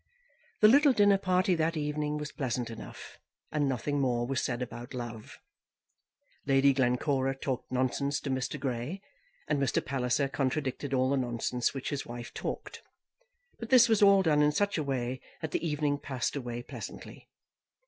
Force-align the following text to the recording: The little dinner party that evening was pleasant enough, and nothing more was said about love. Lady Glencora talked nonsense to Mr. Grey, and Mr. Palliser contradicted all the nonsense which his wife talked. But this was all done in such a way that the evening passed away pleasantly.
The 0.61 0.67
little 0.67 0.93
dinner 0.93 1.19
party 1.19 1.53
that 1.53 1.77
evening 1.77 2.17
was 2.17 2.31
pleasant 2.31 2.71
enough, 2.71 3.19
and 3.51 3.69
nothing 3.69 3.99
more 4.01 4.25
was 4.25 4.41
said 4.41 4.59
about 4.63 4.95
love. 4.95 5.37
Lady 6.47 6.73
Glencora 6.73 7.35
talked 7.35 7.71
nonsense 7.71 8.19
to 8.21 8.31
Mr. 8.31 8.59
Grey, 8.59 9.03
and 9.47 9.59
Mr. 9.61 9.85
Palliser 9.85 10.27
contradicted 10.27 10.95
all 10.95 11.11
the 11.11 11.17
nonsense 11.17 11.75
which 11.75 11.89
his 11.89 12.03
wife 12.03 12.33
talked. 12.33 12.81
But 13.59 13.69
this 13.69 13.87
was 13.87 14.01
all 14.01 14.23
done 14.23 14.41
in 14.41 14.51
such 14.53 14.75
a 14.79 14.83
way 14.83 15.21
that 15.43 15.51
the 15.51 15.63
evening 15.63 15.99
passed 15.99 16.35
away 16.35 16.63
pleasantly. 16.63 17.29